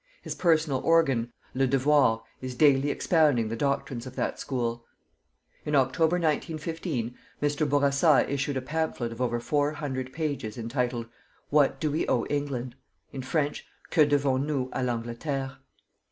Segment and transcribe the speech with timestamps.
[0.23, 4.83] His personal organ, "Le Devoir," is daily expounding the doctrines of that School.
[5.63, 7.69] In October, 1915, Mr.
[7.69, 11.05] Bourassa issued a pamphlet of over four hundred pages entitled:
[11.51, 12.75] "What do we owe England?"
[13.13, 15.57] in French: "_Que devons nous à l'Angleterre?